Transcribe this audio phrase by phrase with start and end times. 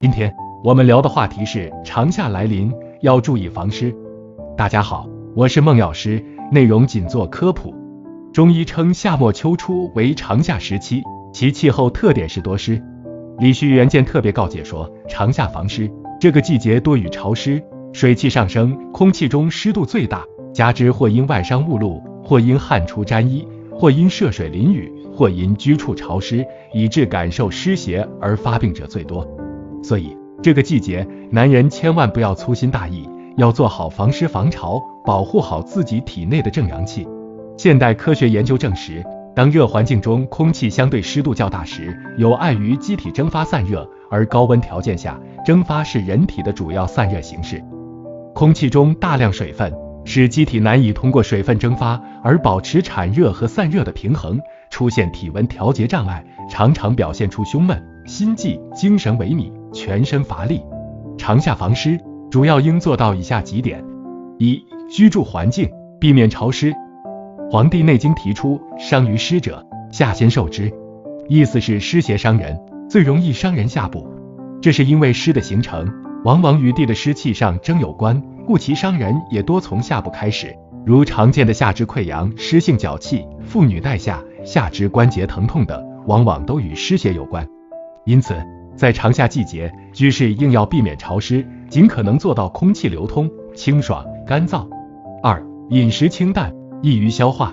[0.00, 3.94] 今天我们聊的话题是长夏来临要注意防湿。
[4.56, 7.74] 大家好，我是孟药师，内容仅做科普。
[8.32, 12.82] 中医称夏末秋初为长夏时期，其气候特点是多湿。
[13.38, 17.62] 李旭元见特别告诫说，长夏防湿，这个季节多雨潮湿，
[17.92, 29.26] 水汽上升，空气中湿度最大，加之或因外伤误露，或因汗出沾衣，或因涉水淋雨，或因居处潮湿，以致感受湿邪而发病者最多。
[29.82, 37.04] 所以这个季节，男人千万不要粗心大意，要做好防湿防潮，保护好自己体内的正阳气。
[37.56, 39.04] 现代科学研究证实，
[39.34, 47.60] 当热环境中空气相对湿度较大时，有碍于机体蒸发散热；而高温条件下，蒸发是人体的主要散热形式。
[48.36, 54.40] 空气中大量水分，使机体难以通过水分蒸发而保持产热和散热的平衡，
[54.70, 60.62] 出现体温调节障碍，常常表现出胸闷、心悸、精神萎靡、全身乏力。
[61.16, 61.98] 长夏防湿，
[62.30, 63.84] 主要应做到以下几点：
[64.38, 66.72] 一、居住环境避免潮湿。
[67.50, 70.72] 《黄帝内经》提出，伤于湿者，下先受之，
[71.28, 74.06] 意思是湿邪伤人，最容易伤人下部。
[74.60, 75.88] 这是因为湿的形成
[76.24, 80.54] 往往与地的湿气上蒸有关，故其伤人也多从下部开始。
[80.84, 87.46] 如常见的下肢溃疡、湿性脚气、妇女带下、下肢关节疼痛等，往往都与湿邪有关。
[88.06, 88.34] 因此，
[88.74, 94.66] 在长夏季节，居室应要避免潮湿，尽可能做到空气流通、清爽、干燥。
[95.22, 96.50] 二、饮食清淡。
[96.80, 97.52] 易于消化。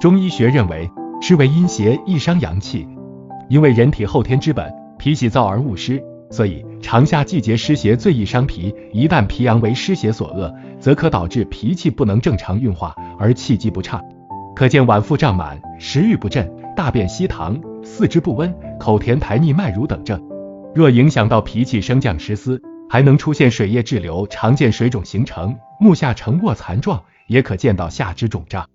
[0.00, 2.88] 中医学认为，湿为阴邪，易伤阳气。
[3.50, 8.74] 因为人体后天之本，脾喜燥而恶湿，所以长夏季节湿邪最易伤脾。
[8.94, 14.02] 一旦脾阳为湿邪所恶，则可导致脾气不能正常运化，而气机不畅。
[14.60, 20.22] 可见脘腹胀满、食欲不振、大便稀溏、四肢不温、口甜苔腻脉濡等症。
[20.74, 27.02] 若影响到脾气升降失司，还能出现水液滞留，常见水肿形成，目下呈卧蚕状。
[27.26, 28.66] 也可见到下肢肿胀，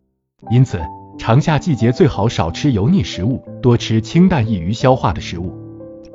[0.50, 0.82] 因此
[1.20, 5.56] 长夏季节最好少吃油腻食物，多吃清淡易于消化的食物。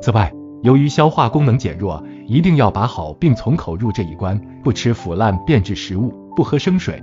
[0.02, 0.32] 此外，
[0.64, 7.00] 由于消化功能减弱，一定要把好病从口入这一关，不吃腐烂变质食物，不喝生水，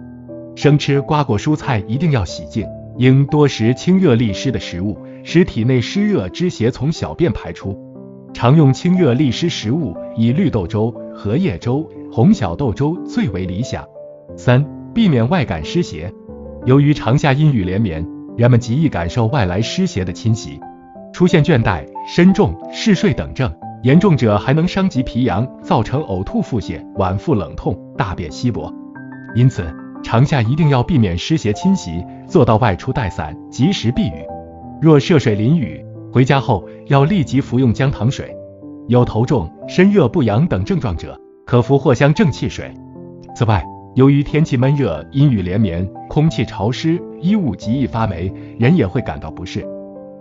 [0.57, 2.66] 生吃瓜果蔬菜一定要洗净，
[2.97, 7.78] 应多食清热利湿的食物，使体内湿热之邪从小便排出。
[8.34, 13.85] 常用清热利湿食物，以绿豆粥、荷叶粥、红小豆粥最为理想。
[14.35, 14.66] 三。
[14.95, 16.12] 避免外感湿邪，
[16.66, 18.03] 由于长夏阴雨连绵，
[18.35, 20.59] 人们极易感受外来湿邪的侵袭，
[21.13, 23.53] 出现倦怠、身重、嗜睡等症，
[23.84, 28.74] 严重者还能伤及脾阳，造成呕吐、腹泻、脘腹冷痛、大便稀薄。
[29.35, 29.72] 因此，
[30.07, 34.25] 长夏一定要避免湿邪侵袭，做到外出带伞，及时避雨。
[34.81, 38.34] 若涉水淋雨，回家后要立即服用姜糖水。
[38.88, 42.73] 有头重、身热不痒等症状者，可服藿香正气水。
[43.35, 43.62] 此外，
[43.95, 49.68] 由于天气闷热、阴雨连绵、空气潮湿，衣物极易发霉，人也会感到不适。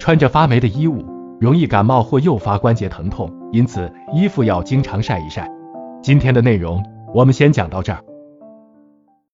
[0.01, 1.05] 穿着发霉的衣物，
[1.39, 5.49] 容易感冒或诱发关节疼痛，因此衣服要经常晒一晒。
[6.03, 6.83] 今天的内容
[7.15, 8.01] 我们先讲到这儿。